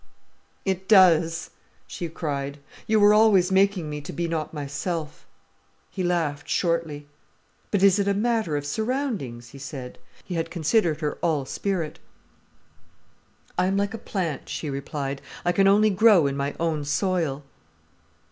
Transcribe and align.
"It 0.65 0.87
does," 0.89 1.51
she 1.85 2.09
cried. 2.09 2.57
"You 2.87 2.99
were 2.99 3.13
always 3.13 3.51
making 3.51 3.87
me 3.87 4.01
to 4.01 4.11
be 4.11 4.27
not 4.27 4.51
myself." 4.51 5.27
He 5.91 6.01
laughed 6.01 6.49
shortly. 6.49 7.07
"But 7.69 7.83
is 7.83 7.99
it 7.99 8.07
a 8.07 8.15
matter 8.15 8.57
of 8.57 8.65
surroundings?" 8.65 9.49
he 9.49 9.59
said. 9.59 9.99
He 10.25 10.33
had 10.33 10.49
considered 10.49 11.01
her 11.01 11.19
all 11.21 11.45
spirit. 11.45 11.99
"I 13.59 13.67
am 13.67 13.77
like 13.77 13.93
a 13.93 13.99
plant," 13.99 14.49
she 14.49 14.71
replied. 14.71 15.21
"I 15.45 15.51
can 15.51 15.67
only 15.67 15.91
grow 15.91 16.25
in 16.25 16.35
my 16.35 16.55
own 16.59 16.83
soil." 16.83 17.43